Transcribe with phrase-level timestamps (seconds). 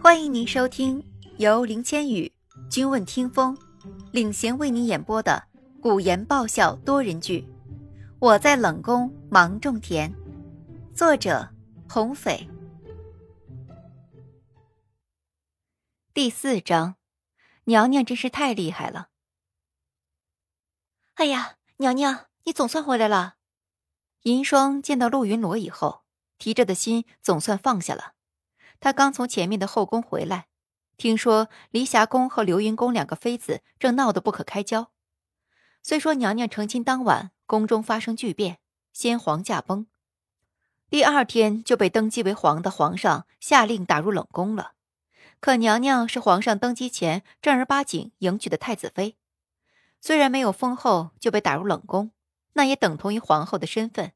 [0.00, 1.02] 欢迎您收听
[1.38, 2.32] 由林千羽、
[2.70, 3.56] 君问听风
[4.12, 5.42] 领衔为您演播的
[5.80, 7.40] 古言爆笑多人剧
[8.18, 10.10] 《我在冷宫忙种田》，
[10.94, 11.48] 作者：
[11.88, 12.48] 红斐。
[16.12, 16.96] 第四章，
[17.64, 19.08] 娘娘真是太厉害了！
[21.14, 23.34] 哎呀，娘娘，你总算回来了。
[24.22, 26.02] 银霜见到陆云罗以后，
[26.38, 28.14] 提着的心总算放下了。
[28.80, 30.46] 他刚从前面的后宫回来，
[30.96, 34.90] 听说离霞宫和流云宫两个妃子正闹得不可开交。
[35.82, 38.58] 虽说娘娘成亲当晚宫中发生巨变，
[38.92, 39.86] 先皇驾崩，
[40.90, 44.72] 第二天就被登基为皇的皇上下令打入冷宫了。
[45.40, 49.16] 可娘娘是皇上登基前正儿八经迎娶的太子妃，
[50.00, 52.10] 虽然没有封后就被打入冷宫，
[52.54, 54.12] 那也等同于皇后的身份。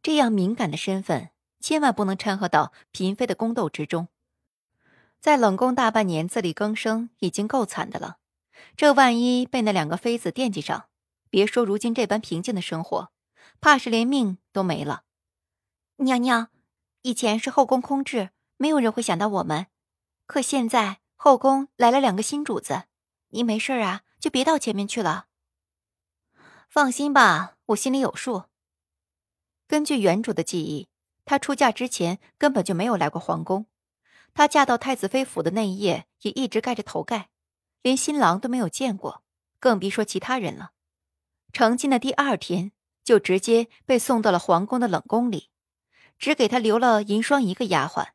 [0.00, 1.30] 这样敏感的身份。
[1.60, 4.08] 千万不能掺和到嫔妃的宫斗之中，
[5.20, 8.18] 在冷宫大半年自力更生已经够惨的了，
[8.76, 10.88] 这万一被那两个妃子惦记上，
[11.28, 13.10] 别说如今这般平静的生活，
[13.60, 15.02] 怕是连命都没了。
[15.96, 16.48] 娘娘，
[17.02, 19.66] 以前是后宫空置，没有人会想到我们，
[20.26, 22.84] 可现在后宫来了两个新主子，
[23.30, 25.26] 您没事啊，就别到前面去了。
[26.70, 28.44] 放心吧，我心里有数。
[29.66, 30.88] 根据原主的记忆。
[31.28, 33.66] 她出嫁之前根本就没有来过皇宫，
[34.32, 37.28] 她嫁到太子妃府的那一夜也一直盖着头盖，
[37.82, 39.22] 连新郎都没有见过，
[39.60, 40.70] 更别说其他人了。
[41.52, 42.72] 成亲的第二天
[43.04, 45.50] 就直接被送到了皇宫的冷宫里，
[46.18, 48.06] 只给她留了银霜一个丫鬟。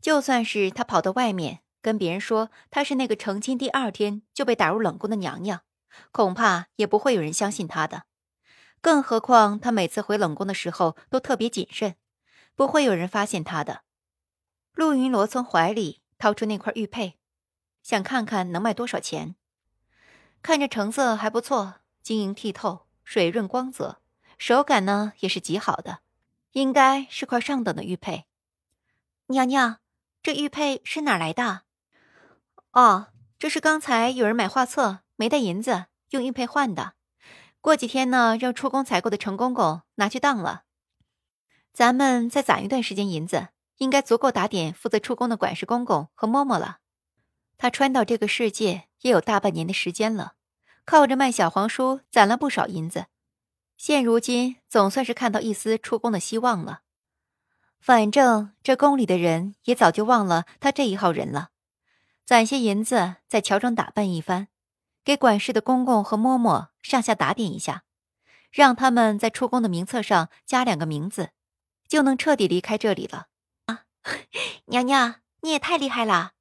[0.00, 5.60] 就算是她跑到外面跟别人说她是那个成亲第二天就被打入冷宫的娘娘，
[6.10, 8.06] 恐怕也不会有人相信她的。
[8.80, 11.94] 更何况她每次回冷宫的时候都特别谨慎。
[12.56, 13.82] 不会有人发现他的。
[14.72, 17.18] 陆云罗从怀里掏出那块玉佩，
[17.82, 19.36] 想看看能卖多少钱。
[20.42, 24.00] 看着成色还不错，晶莹剔透，水润光泽，
[24.36, 26.00] 手感呢也是极好的，
[26.52, 28.26] 应该是块上等的玉佩。
[29.28, 29.78] 娘娘，
[30.22, 31.62] 这玉佩是哪来的？
[32.72, 36.94] 哦，这是刚才有人买画册没带银子，用玉佩换的。
[37.60, 40.64] 过几天呢，让出宫采购的程公公拿去当了。
[41.74, 43.48] 咱们再攒一段时间银子，
[43.78, 46.78] 应该足够打点负责出宫的管事公公和嬷嬷了。
[47.58, 50.34] 他穿到这个世界也有大半年的时间了，
[50.84, 53.06] 靠着卖小黄书攒了不少银子，
[53.76, 56.82] 现如今总算是看到一丝出宫的希望了。
[57.80, 61.50] 反正这宫里的人也早就忘了他这一号人了，
[62.24, 64.46] 攒些银子再乔装打扮一番，
[65.04, 67.82] 给管事的公公和嬷嬷上下打点一下，
[68.52, 71.30] 让他们在出宫的名册上加两个名字。
[71.94, 73.28] 就能彻底离开这里了
[73.66, 73.84] 啊！
[74.64, 76.32] 娘娘，你也太厉害了。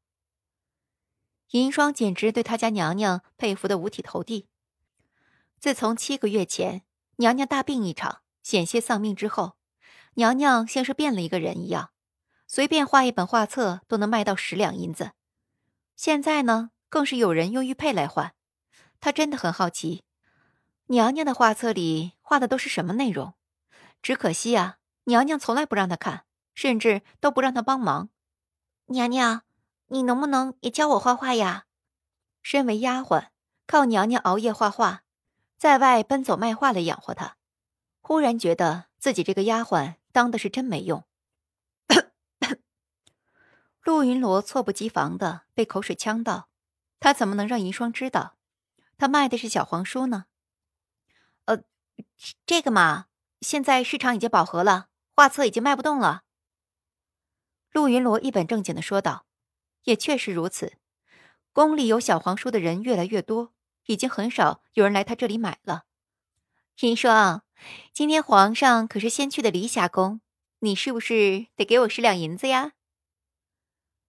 [1.52, 4.47] 银霜简直对他家娘娘佩服的五体投地。
[5.59, 6.81] 自从七个月前
[7.18, 9.56] 娘娘大病一场，险些丧命之后，
[10.16, 11.92] 娘娘像是变了一个人一样，
[12.47, 15.12] 随便画一本画册都能卖到十两银子。
[15.96, 18.34] 现在呢，更是有人用玉佩来换。
[19.00, 20.03] 她真的很好奇，
[20.88, 23.36] 娘娘的画册里画的都是什么内容？
[24.02, 24.80] 只可惜啊。
[25.06, 28.09] 娘娘从来不让他看，甚至都不让他帮忙。
[28.86, 29.44] 娘娘，
[29.88, 31.66] 你能不能也教我画画呀？
[32.41, 33.30] 身为丫鬟，
[33.66, 35.03] 靠娘娘熬夜画画，
[35.58, 37.38] 在外奔走卖画来养活她。
[38.02, 41.06] 忽然觉得自己这个丫鬟当的是真没用。
[43.81, 46.50] 陆云罗猝不及防的被口水呛到，
[47.00, 48.36] 他怎么能让银霜知道
[48.97, 50.25] 他卖的是小黄书呢？
[51.46, 51.63] 呃，
[52.46, 53.08] 这个嘛，
[53.42, 54.88] 现在市场已经饱和了。
[55.16, 56.24] 画册已经卖不动了。
[57.72, 59.25] 陆云罗一本正经的说道
[59.85, 60.74] ：“也确实如此，
[61.51, 63.53] 宫里有小黄书的人越来越多，
[63.85, 65.84] 已经很少有人来他这里买了。”
[66.81, 67.44] 云霜，
[67.94, 70.22] 今天皇上可是先去的离霞宫，
[70.59, 72.74] 你是不是得给我十两银子呀？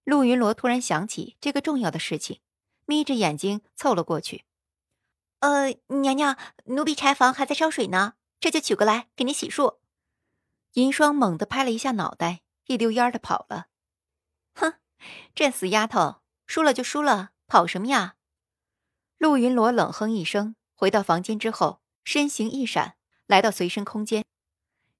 [0.03, 2.39] 陆云罗突然想起这个重要的事情，
[2.85, 4.45] 眯着眼睛凑了过去。
[5.41, 6.35] “呃，娘娘，
[6.65, 9.77] 奴婢柴房还在烧水呢，这就取过来给你洗漱。”
[10.75, 13.67] 银霜猛地拍了一下脑袋，一溜烟的跑了。
[14.55, 14.73] 哼，
[15.33, 18.15] 这死丫头，输了就输了，跑什么呀？
[19.17, 22.95] 陆云罗冷哼一声，回到房间之后，身形一闪，
[23.25, 24.25] 来到随身空间。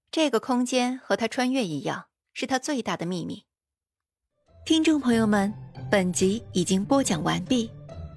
[0.09, 3.43] 这个空间和他穿越一样，是他最大的秘密。
[4.65, 5.53] 听众朋友们，
[5.91, 7.69] 本集已经播讲完毕。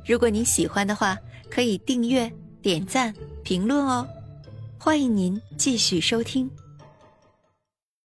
[0.06, 1.19] 如果您喜欢的话，
[1.50, 2.32] 可以订阅、
[2.62, 3.12] 点赞、
[3.43, 4.06] 评论哦。
[4.78, 6.49] 欢迎您继续收听。